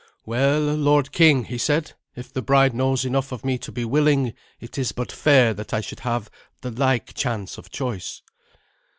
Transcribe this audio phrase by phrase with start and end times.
[0.25, 4.33] "Well, lord king," he said, "if the bride knows enough of me to be willing,
[4.59, 6.27] it is but fair that I should have
[6.61, 8.23] the like chance of choice."